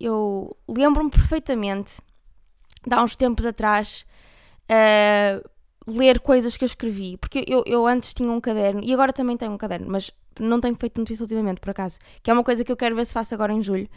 eu 0.00 0.56
lembro-me 0.68 1.10
perfeitamente, 1.10 2.00
de 2.84 2.94
há 2.94 3.02
uns 3.02 3.14
tempos 3.14 3.46
atrás, 3.46 4.04
uh, 4.64 5.48
ler 5.86 6.18
coisas 6.18 6.56
que 6.56 6.64
eu 6.64 6.66
escrevi. 6.66 7.16
Porque 7.16 7.44
eu, 7.46 7.62
eu 7.64 7.86
antes 7.86 8.12
tinha 8.12 8.30
um 8.30 8.40
caderno, 8.40 8.82
e 8.82 8.92
agora 8.92 9.12
também 9.12 9.36
tenho 9.36 9.52
um 9.52 9.58
caderno, 9.58 9.86
mas 9.88 10.10
não 10.40 10.60
tenho 10.60 10.74
feito 10.74 10.96
muito 10.96 11.12
isso 11.12 11.22
ultimamente, 11.22 11.60
por 11.60 11.70
acaso. 11.70 11.98
Que 12.22 12.30
é 12.30 12.34
uma 12.34 12.42
coisa 12.42 12.64
que 12.64 12.72
eu 12.72 12.76
quero 12.76 12.96
ver 12.96 13.06
se 13.06 13.12
faço 13.12 13.34
agora 13.34 13.52
em 13.52 13.62
julho. 13.62 13.88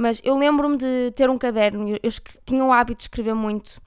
Mas 0.00 0.18
eu 0.24 0.34
lembro-me 0.38 0.78
de 0.78 1.12
ter 1.14 1.28
um 1.28 1.36
caderno, 1.36 1.90
eu, 1.90 2.10
tinha 2.46 2.64
o 2.64 2.72
hábito 2.72 3.00
de 3.00 3.02
escrever 3.02 3.34
muito. 3.34 3.82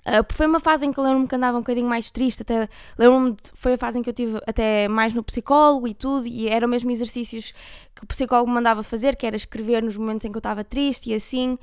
Uh, 0.00 0.22
foi 0.34 0.46
uma 0.46 0.60
fase 0.60 0.84
em 0.84 0.92
que 0.92 1.00
eu 1.00 1.04
lembro-me 1.04 1.26
que 1.26 1.34
andava 1.34 1.56
um 1.56 1.62
bocadinho 1.62 1.88
mais 1.88 2.10
triste, 2.10 2.42
até 2.42 2.68
lembro-me 2.98 3.34
foi 3.54 3.72
a 3.72 3.78
fase 3.78 3.98
em 3.98 4.02
que 4.02 4.10
eu 4.10 4.12
tive 4.12 4.38
até 4.46 4.88
mais 4.88 5.14
no 5.14 5.22
psicólogo 5.22 5.88
e 5.88 5.94
tudo, 5.94 6.26
e 6.26 6.50
eram 6.50 6.68
mesmo 6.68 6.90
exercícios 6.90 7.54
que 7.94 8.04
o 8.04 8.06
psicólogo 8.06 8.50
mandava 8.50 8.82
fazer, 8.82 9.16
que 9.16 9.26
era 9.26 9.36
escrever 9.36 9.82
nos 9.82 9.96
momentos 9.96 10.26
em 10.26 10.30
que 10.30 10.36
eu 10.36 10.40
estava 10.40 10.62
triste 10.62 11.08
e 11.08 11.14
assim. 11.14 11.58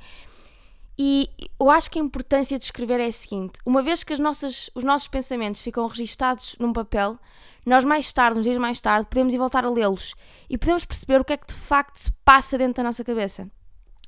E 0.98 1.30
eu 1.60 1.70
acho 1.70 1.88
que 1.88 2.00
a 2.00 2.02
importância 2.02 2.58
de 2.58 2.64
escrever 2.64 2.98
é 2.98 3.06
a 3.06 3.12
seguinte: 3.12 3.60
uma 3.64 3.82
vez 3.82 4.02
que 4.02 4.12
as 4.12 4.18
nossas, 4.18 4.68
os 4.74 4.82
nossos 4.82 5.06
pensamentos 5.06 5.62
ficam 5.62 5.86
registados 5.86 6.56
num 6.58 6.72
papel, 6.72 7.16
nós 7.64 7.84
mais 7.84 8.12
tarde, 8.12 8.40
uns 8.40 8.44
dias 8.44 8.58
mais 8.58 8.80
tarde, 8.80 9.06
podemos 9.08 9.32
ir 9.32 9.38
voltar 9.38 9.64
a 9.64 9.70
lê-los 9.70 10.16
e 10.50 10.58
podemos 10.58 10.84
perceber 10.84 11.20
o 11.20 11.24
que 11.24 11.34
é 11.34 11.36
que 11.36 11.46
de 11.46 11.54
facto 11.54 11.98
se 11.98 12.10
passa 12.24 12.58
dentro 12.58 12.82
da 12.82 12.88
nossa 12.88 13.04
cabeça. 13.04 13.48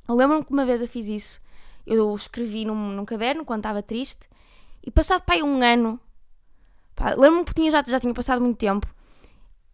Lembro-me 0.09 0.45
que 0.45 0.53
uma 0.53 0.65
vez 0.65 0.81
eu 0.81 0.89
fiz 0.89 1.07
isso, 1.07 1.41
eu 1.87 2.15
escrevi 2.15 2.65
num, 2.65 2.93
num 2.93 3.05
caderno 3.05 3.45
quando 3.45 3.61
estava 3.61 3.83
triste 3.83 4.29
e 4.85 4.91
passado 4.91 5.23
pai 5.23 5.43
um 5.43 5.63
ano, 5.63 6.01
lembro-me 7.17 7.45
que 7.45 7.55
tinha, 7.55 7.71
já, 7.71 7.83
já 7.87 8.01
tinha 8.01 8.15
passado 8.15 8.41
muito 8.41 8.59
tempo, 8.59 8.87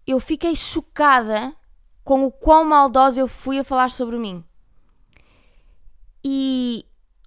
eu 0.06 0.18
fiquei 0.18 0.56
chocada 0.56 1.54
com 2.02 2.26
o 2.26 2.32
quão 2.32 2.64
maldosa 2.64 3.20
eu 3.20 3.28
fui 3.28 3.58
a 3.58 3.64
falar 3.64 3.90
sobre 3.90 4.18
mim. 4.18 4.44
E 6.22 6.84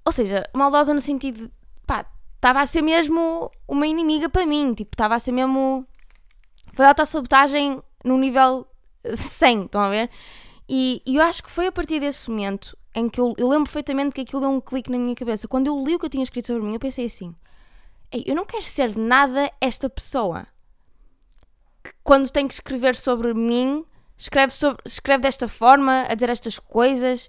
ou 0.07 0.11
seja, 0.13 0.49
maldosa 0.53 0.93
no 0.93 1.01
sentido 1.01 1.47
de, 1.47 1.51
pá, 1.85 2.05
estava 2.35 2.61
a 2.61 2.65
ser 2.65 2.81
mesmo 2.81 3.51
uma 3.67 3.85
inimiga 3.85 4.29
para 4.29 4.45
mim, 4.45 4.73
tipo, 4.73 4.91
estava 4.93 5.15
a 5.15 5.19
ser 5.19 5.33
mesmo. 5.33 5.85
Foi 6.71 6.85
autossabotagem 6.85 7.83
no 8.05 8.17
nível 8.17 8.65
100, 9.13 9.65
estão 9.65 9.81
a 9.81 9.89
ver? 9.89 10.09
E, 10.69 11.01
e, 11.05 11.17
eu 11.17 11.23
acho 11.23 11.43
que 11.43 11.51
foi 11.51 11.67
a 11.67 11.73
partir 11.73 11.99
desse 11.99 12.29
momento 12.29 12.76
em 12.93 13.09
que 13.09 13.19
eu, 13.19 13.33
eu 13.37 13.47
lembro 13.47 13.65
perfeitamente 13.65 14.13
que 14.13 14.21
aquilo 14.21 14.41
deu 14.41 14.49
um 14.49 14.61
clique 14.61 14.91
na 14.91 14.97
minha 14.97 15.15
cabeça. 15.15 15.47
Quando 15.47 15.67
eu 15.67 15.83
li 15.83 15.95
o 15.95 15.99
que 15.99 16.05
eu 16.05 16.09
tinha 16.09 16.23
escrito 16.23 16.47
sobre 16.47 16.63
mim, 16.63 16.73
eu 16.73 16.79
pensei 16.79 17.05
assim: 17.05 17.35
Ei, 18.11 18.23
eu 18.25 18.35
não 18.35 18.45
quero 18.45 18.63
ser 18.63 18.97
nada 18.97 19.51
esta 19.59 19.89
pessoa. 19.89 20.47
Que 21.83 21.91
quando 22.03 22.29
tem 22.29 22.47
que 22.47 22.53
escrever 22.53 22.95
sobre 22.95 23.33
mim, 23.33 23.85
escreve, 24.17 24.55
sobre, 24.55 24.81
escreve 24.85 25.23
desta 25.23 25.47
forma, 25.47 26.05
a 26.09 26.13
dizer 26.15 26.29
estas 26.29 26.59
coisas. 26.59 27.27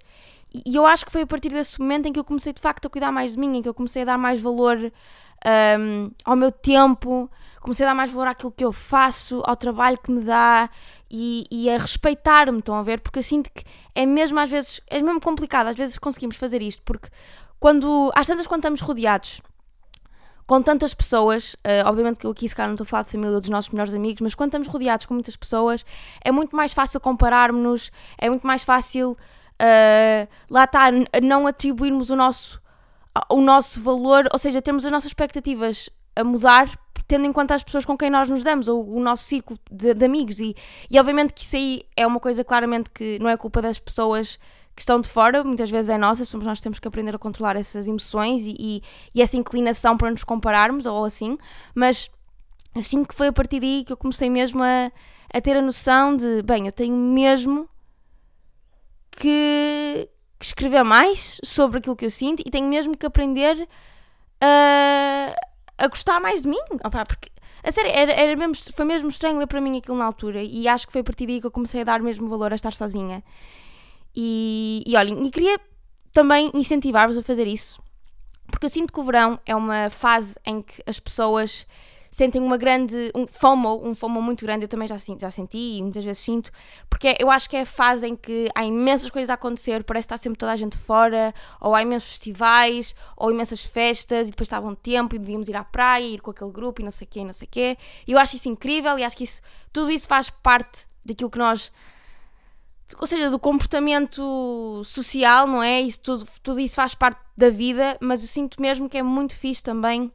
E 0.53 0.75
eu 0.75 0.85
acho 0.85 1.05
que 1.05 1.11
foi 1.11 1.21
a 1.21 1.27
partir 1.27 1.49
desse 1.49 1.79
momento 1.79 2.07
em 2.07 2.13
que 2.13 2.19
eu 2.19 2.23
comecei 2.23 2.51
de 2.51 2.61
facto 2.61 2.87
a 2.87 2.89
cuidar 2.89 3.11
mais 3.11 3.33
de 3.33 3.39
mim, 3.39 3.57
em 3.57 3.61
que 3.61 3.69
eu 3.69 3.73
comecei 3.73 4.01
a 4.01 4.05
dar 4.05 4.17
mais 4.17 4.39
valor 4.39 4.91
um, 5.79 6.11
ao 6.25 6.35
meu 6.35 6.51
tempo, 6.51 7.29
comecei 7.61 7.85
a 7.85 7.89
dar 7.89 7.95
mais 7.95 8.11
valor 8.11 8.27
àquilo 8.27 8.51
que 8.51 8.63
eu 8.63 8.73
faço, 8.73 9.41
ao 9.45 9.55
trabalho 9.55 9.97
que 9.97 10.11
me 10.11 10.21
dá 10.21 10.69
e, 11.09 11.45
e 11.51 11.69
a 11.69 11.77
respeitar-me, 11.77 12.59
estão 12.59 12.75
a 12.75 12.83
ver? 12.83 12.99
Porque 12.99 13.19
eu 13.19 13.23
sinto 13.23 13.49
que 13.51 13.63
é 13.95 14.05
mesmo 14.05 14.39
às 14.39 14.49
vezes, 14.49 14.81
é 14.87 15.01
mesmo 15.01 15.21
complicado, 15.21 15.67
às 15.67 15.75
vezes 15.75 15.97
conseguimos 15.97 16.35
fazer 16.35 16.61
isto, 16.61 16.81
porque 16.83 17.09
quando, 17.59 18.11
às 18.15 18.27
tantas 18.27 18.47
quando 18.47 18.61
estamos 18.61 18.81
rodeados 18.81 19.41
com 20.45 20.63
tantas 20.63 20.95
pessoas, 20.95 21.53
uh, 21.53 21.85
obviamente 21.85 22.17
que 22.17 22.25
eu 22.25 22.31
aqui 22.31 22.49
se 22.49 22.55
calhar 22.55 22.69
não 22.69 22.73
estou 22.73 22.83
a 22.83 22.87
falar 22.87 23.03
de 23.03 23.11
família 23.11 23.35
ou 23.35 23.39
dos 23.41 23.51
nossos 23.51 23.69
melhores 23.69 23.93
amigos, 23.93 24.21
mas 24.21 24.33
quando 24.33 24.49
estamos 24.49 24.67
rodeados 24.67 25.05
com 25.05 25.13
muitas 25.13 25.35
pessoas, 25.35 25.85
é 26.23 26.31
muito 26.31 26.55
mais 26.55 26.73
fácil 26.73 26.99
compararmos-nos, 26.99 27.91
é 28.17 28.29
muito 28.29 28.47
mais 28.47 28.63
fácil 28.63 29.15
uh, 29.59 30.27
lá 30.49 30.63
está, 30.63 30.89
não 31.21 31.47
atribuirmos 31.47 32.09
o 32.09 32.15
nosso, 32.15 32.61
o 33.29 33.41
nosso 33.41 33.81
valor, 33.81 34.27
ou 34.31 34.39
seja, 34.39 34.61
termos 34.61 34.85
as 34.85 34.91
nossas 34.91 35.09
expectativas 35.09 35.89
a 36.15 36.23
mudar 36.23 36.69
tendo 37.09 37.25
em 37.25 37.33
conta 37.33 37.55
as 37.55 37.63
pessoas 37.63 37.85
com 37.85 37.97
quem 37.97 38.07
nós 38.07 38.29
nos 38.29 38.43
damos, 38.43 38.67
ou 38.67 38.87
o 38.87 38.99
nosso 38.99 39.23
ciclo 39.23 39.57
de, 39.69 39.95
de, 39.95 40.05
amigos. 40.05 40.39
E, 40.39 40.55
e 40.91 40.99
obviamente 40.99 41.33
que 41.33 41.41
isso 41.41 41.55
aí 41.55 41.81
é 41.97 42.05
uma 42.05 42.19
coisa 42.19 42.43
claramente 42.43 42.91
que 42.91 43.17
não 43.17 43.27
é 43.27 43.35
culpa 43.35 43.63
das 43.63 43.79
pessoas 43.79 44.37
que 44.75 44.81
estão 44.83 45.01
de 45.01 45.09
fora, 45.09 45.43
muitas 45.43 45.71
vezes 45.71 45.89
é 45.89 45.97
nossa, 45.97 46.23
somos 46.23 46.45
nós 46.45 46.59
que 46.59 46.63
temos 46.63 46.77
que 46.77 46.87
aprender 46.87 47.15
a 47.15 47.17
controlar 47.17 47.55
essas 47.55 47.87
emoções 47.87 48.43
e, 48.43 48.55
e, 48.59 48.81
e 49.13 49.23
essa 49.23 49.35
inclinação 49.35 49.97
para 49.97 50.11
nos 50.11 50.23
compararmos, 50.23 50.85
ou 50.85 51.03
assim, 51.03 51.35
mas 51.73 52.11
sinto 52.83 53.07
que 53.07 53.15
foi 53.15 53.27
a 53.27 53.33
partir 53.33 53.59
daí 53.59 53.83
que 53.83 53.91
eu 53.91 53.97
comecei 53.97 54.29
mesmo 54.29 54.61
a, 54.61 54.91
a 55.33 55.41
ter 55.41 55.57
a 55.57 55.61
noção 55.63 56.15
de, 56.15 56.43
bem, 56.43 56.67
eu 56.67 56.71
tenho 56.71 56.95
mesmo 56.95 57.67
que, 59.11 60.09
que 60.37 60.45
escrever 60.45 60.83
mais 60.83 61.39
sobre 61.43 61.79
aquilo 61.79 61.95
que 61.95 62.05
eu 62.05 62.11
sinto 62.11 62.41
e 62.45 62.51
tenho 62.51 62.67
mesmo 62.67 62.97
que 62.97 63.05
aprender 63.05 63.67
a, 64.41 65.35
a 65.77 65.87
gostar 65.87 66.19
mais 66.19 66.41
de 66.41 66.49
mim. 66.49 66.59
Opa, 66.83 67.05
porque, 67.05 67.29
a 67.63 67.71
sério, 67.71 67.91
era, 67.91 68.11
era 68.11 68.35
mesmo, 68.35 68.55
foi 68.73 68.85
mesmo 68.85 69.09
estranho 69.09 69.45
para 69.47 69.61
mim 69.61 69.77
aquilo 69.77 69.97
na 69.97 70.05
altura 70.05 70.41
e 70.41 70.67
acho 70.67 70.87
que 70.87 70.93
foi 70.93 71.01
a 71.01 71.03
partir 71.03 71.25
daí 71.25 71.41
que 71.41 71.47
eu 71.47 71.51
comecei 71.51 71.81
a 71.81 71.83
dar 71.83 72.01
mesmo 72.01 72.27
valor 72.27 72.51
a 72.51 72.55
estar 72.55 72.73
sozinha. 72.73 73.23
E, 74.15 74.83
e 74.85 74.95
olhem, 74.95 75.25
e 75.25 75.31
queria 75.31 75.59
também 76.11 76.51
incentivar-vos 76.53 77.17
a 77.17 77.23
fazer 77.23 77.47
isso, 77.47 77.81
porque 78.47 78.65
eu 78.65 78.69
sinto 78.69 78.91
que 78.91 78.99
o 78.99 79.03
verão 79.03 79.39
é 79.45 79.55
uma 79.55 79.89
fase 79.89 80.35
em 80.45 80.61
que 80.61 80.81
as 80.85 80.99
pessoas 80.99 81.67
sentem 82.11 82.41
uma 82.41 82.57
grande, 82.57 83.11
um 83.15 83.27
FOMO, 83.27 83.81
um 83.83 83.93
FOMO 83.93 84.21
muito 84.21 84.45
grande, 84.45 84.65
eu 84.65 84.67
também 84.67 84.87
já, 84.87 84.95
já 84.97 85.31
senti 85.31 85.77
e 85.77 85.81
muitas 85.81 86.03
vezes 86.03 86.21
sinto, 86.21 86.51
porque 86.89 87.15
eu 87.19 87.29
acho 87.29 87.49
que 87.49 87.55
é 87.55 87.61
a 87.61 87.65
fase 87.65 88.07
em 88.07 88.15
que 88.15 88.49
há 88.55 88.63
imensas 88.63 89.09
coisas 89.09 89.29
a 89.29 89.33
acontecer, 89.33 89.83
parece 89.83 90.07
que 90.07 90.13
está 90.13 90.21
sempre 90.21 90.37
toda 90.37 90.51
a 90.51 90.55
gente 90.55 90.77
fora, 90.77 91.33
ou 91.59 91.75
há 91.75 91.81
imensos 91.81 92.09
festivais, 92.09 92.95
ou 93.15 93.31
imensas 93.31 93.61
festas, 93.61 94.27
e 94.27 94.31
depois 94.31 94.47
está 94.47 94.59
bom 94.59 94.73
tempo 94.73 95.15
e 95.15 95.19
devíamos 95.19 95.47
ir 95.47 95.55
à 95.55 95.63
praia, 95.63 96.05
ir 96.05 96.21
com 96.21 96.31
aquele 96.31 96.51
grupo 96.51 96.81
e 96.81 96.83
não 96.83 96.91
sei 96.91 97.05
o 97.05 97.09
quê, 97.09 97.19
e 97.19 97.25
não 97.25 97.33
sei 97.33 97.47
o 97.47 97.51
quê. 97.51 97.77
E 98.07 98.11
eu 98.11 98.19
acho 98.19 98.35
isso 98.35 98.49
incrível 98.49 98.97
e 98.97 99.03
acho 99.03 99.15
que 99.15 99.23
isso, 99.23 99.41
tudo 99.71 99.91
isso 99.91 100.07
faz 100.07 100.29
parte 100.29 100.87
daquilo 101.05 101.29
que 101.29 101.37
nós 101.37 101.71
ou 102.97 103.05
seja, 103.05 103.29
do 103.29 103.37
comportamento 103.37 104.81
social, 104.83 105.45
não 105.45 105.61
é? 105.61 105.81
Isso 105.81 105.99
tudo, 105.99 106.27
tudo 106.41 106.59
isso 106.59 106.75
faz 106.75 106.95
parte 106.95 107.19
da 107.37 107.49
vida, 107.49 107.97
mas 108.01 108.21
eu 108.21 108.27
sinto 108.27 108.59
mesmo 108.59 108.89
que 108.89 108.97
é 108.97 109.03
muito 109.03 109.35
fixe 109.35 109.61
também 109.61 110.11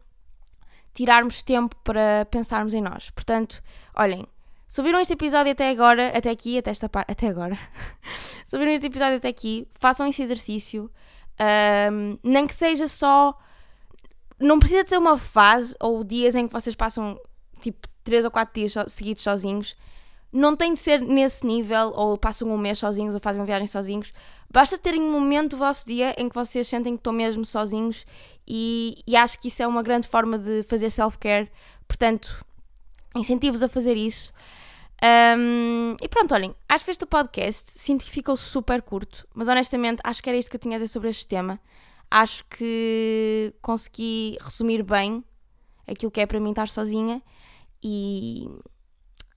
tirarmos 0.95 1.43
tempo 1.43 1.77
para 1.83 2.27
pensarmos 2.31 2.73
em 2.73 2.81
nós. 2.81 3.11
Portanto, 3.11 3.63
olhem, 3.95 4.27
se 4.67 4.81
ouviram 4.81 5.01
este 5.01 5.13
episódio 5.13 5.53
até 5.53 5.69
agora, 5.71 6.17
até 6.17 6.31
aqui, 6.31 6.59
até 6.59 6.71
esta 6.71 6.89
parte, 6.89 7.11
até 7.11 7.29
agora, 7.29 7.59
se 8.47 8.57
ouviram 8.57 8.73
este 8.73 8.87
episódio 8.87 9.17
até 9.17 9.29
aqui, 9.29 9.69
façam 9.73 10.07
esse 10.07 10.23
exercício, 10.23 10.91
um, 11.93 12.19
nem 12.23 12.47
que 12.47 12.55
seja 12.55 12.89
só. 12.89 13.39
Não 14.39 14.59
precisa 14.59 14.83
de 14.83 14.89
ser 14.89 14.99
uma 14.99 15.17
fase 15.17 15.75
ou 15.81 16.03
dias 16.03 16.35
em 16.35 16.47
que 16.47 16.53
vocês 16.53 16.75
passam 16.75 17.19
tipo 17.61 17.89
3 18.03 18.25
ou 18.25 18.31
4 18.31 18.55
dias 18.55 18.75
seguidos 18.89 19.23
sozinhos. 19.23 19.77
Não 20.35 20.57
tem 20.57 20.75
de 20.75 20.81
ser 20.81 21.01
nesse 21.01 21.47
nível, 21.47 21.93
ou 21.95 22.19
passam 22.19 22.51
um 22.51 22.59
mês 22.59 22.81
sozinhos, 22.81 23.15
ou 23.15 23.21
fazem 23.21 23.41
uma 23.41 23.47
viagem 23.47 23.69
sozinhos. 23.69 24.13
Basta 24.51 24.77
terem 24.77 25.01
um 25.01 25.13
momento 25.13 25.51
do 25.51 25.59
vosso 25.59 25.87
dia 25.87 26.13
em 26.19 26.29
que 26.29 26.35
vocês 26.35 26.67
sentem 26.67 26.95
que 26.95 26.99
estão 26.99 27.13
mesmo 27.13 27.45
sozinhos 27.45 28.05
e, 28.45 28.99
e 29.07 29.15
acho 29.15 29.39
que 29.39 29.47
isso 29.47 29.63
é 29.63 29.67
uma 29.67 29.81
grande 29.81 30.09
forma 30.09 30.37
de 30.37 30.65
fazer 30.65 30.91
self-care. 30.91 31.49
Portanto, 31.87 32.45
incentivo-vos 33.15 33.63
a 33.63 33.69
fazer 33.69 33.97
isso. 33.97 34.33
Um, 35.39 35.97
e 36.03 36.09
pronto, 36.09 36.35
olhem, 36.35 36.53
acho 36.69 36.85
que 36.85 36.91
este 36.91 37.07
podcast 37.07 37.71
sinto 37.71 38.05
que 38.05 38.11
ficou 38.11 38.37
super 38.37 38.83
curto, 38.83 39.29
mas 39.35 39.47
honestamente 39.47 40.01
acho 40.03 40.21
que 40.21 40.29
era 40.29 40.37
isto 40.37 40.51
que 40.51 40.57
eu 40.57 40.61
tinha 40.61 40.77
a 40.77 40.81
dizer 40.81 40.93
sobre 40.93 41.11
este 41.11 41.29
tema. 41.29 41.61
Acho 42.11 42.45
que 42.47 43.55
consegui 43.63 44.37
resumir 44.41 44.83
bem 44.83 45.23
aquilo 45.87 46.11
que 46.11 46.21
é 46.21 46.27
para 46.27 46.41
mim 46.41 46.51
estar 46.51 46.69
sozinha 46.69 47.23
e 47.83 48.49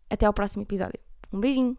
até 0.10 0.26
ao 0.26 0.34
próximo 0.34 0.64
episódio. 0.64 1.00
Um 1.32 1.40
beijinho! 1.40 1.78